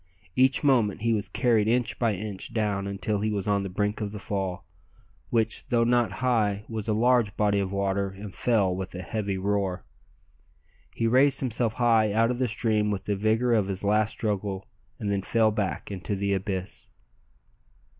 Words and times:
Each 0.35 0.63
moment 0.63 1.03
he 1.03 1.13
was 1.13 1.29
carried 1.29 1.67
inch 1.67 1.99
by 1.99 2.15
inch 2.15 2.55
down 2.55 2.87
until 2.87 3.21
he 3.21 3.29
was 3.29 3.47
on 3.47 3.61
the 3.61 3.69
brink 3.69 4.01
of 4.01 4.11
the 4.11 4.17
fall, 4.17 4.65
which, 5.29 5.67
though 5.67 5.83
not 5.83 6.13
high, 6.25 6.65
was 6.67 6.87
a 6.87 6.93
large 6.93 7.37
body 7.37 7.59
of 7.59 7.71
water 7.71 8.09
and 8.09 8.33
fell 8.33 8.75
with 8.75 8.95
a 8.95 9.03
heavy 9.03 9.37
roar. 9.37 9.85
He 10.95 11.05
raised 11.05 11.39
himself 11.39 11.73
high 11.73 12.11
out 12.13 12.31
of 12.31 12.39
the 12.39 12.47
stream 12.47 12.89
with 12.89 13.05
the 13.05 13.15
vigour 13.15 13.53
of 13.53 13.67
his 13.67 13.83
last 13.83 14.09
struggle, 14.09 14.65
and 14.97 15.11
then 15.11 15.21
fell 15.21 15.51
back 15.51 15.91
into 15.91 16.15
the 16.15 16.33
abyss. 16.33 16.89